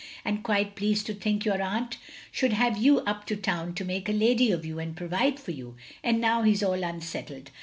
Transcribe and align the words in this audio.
And 0.25 0.41
qtiite 0.43 0.73
pleased 0.73 1.05
to 1.05 1.13
think 1.13 1.45
your 1.45 1.61
aunt 1.61 1.97
should 2.31 2.53
have 2.53 2.75
you 2.75 3.01
up 3.01 3.27
to 3.27 3.35
town 3.35 3.75
to 3.75 3.85
nniake 3.85 4.09
a 4.09 4.13
lady 4.13 4.49
of 4.51 4.65
you 4.65 4.79
and 4.79 4.97
provide 4.97 5.39
for 5.39 5.51
you; 5.51 5.75
and 6.03 6.19
now 6.19 6.41
he 6.41 6.55
's 6.55 6.63
all 6.63 6.83
unsettled. 6.83 7.51